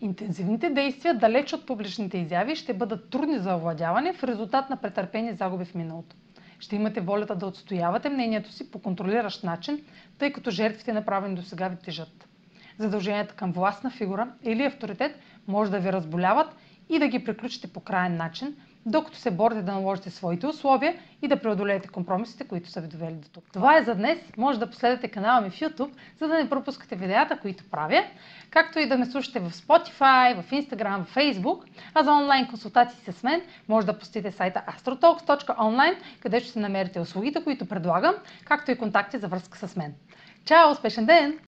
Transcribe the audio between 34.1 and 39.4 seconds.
сайта astrotalks.online, където ще намерите услугите, които предлагам, както и контакти за